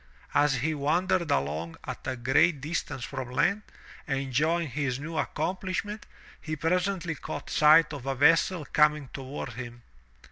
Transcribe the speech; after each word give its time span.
As 0.33 0.55
he 0.61 0.73
wandered 0.73 1.29
along 1.29 1.75
at 1.83 2.07
a 2.07 2.15
great 2.15 2.59
distance 2.59 3.03
from 3.03 3.29
land, 3.29 3.61
enjoying 4.07 4.69
his 4.69 4.99
new 4.99 5.15
accomplishment, 5.15 6.07
he 6.41 6.55
presently 6.55 7.13
caught 7.13 7.51
sight 7.51 7.93
of 7.93 8.07
a 8.07 8.15
vessel 8.15 8.65
coming 8.65 9.09
toward 9.13 9.49
him. 9.53 9.83